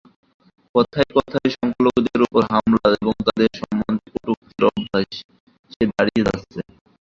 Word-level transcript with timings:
কথায় 0.75 1.09
কথায় 1.15 1.49
সংখ্যালঘুদের 1.55 2.19
ওপর 2.25 2.41
হামলা 2.51 2.87
এবং 2.95 3.13
তাঁদের 3.25 3.51
সম্বন্ধে 3.59 4.07
কটূক্তি 4.15 4.59
অভ্যাসে 4.69 5.21
দাঁড়িয়ে 5.91 6.25
যাচ্ছে। 6.27 6.59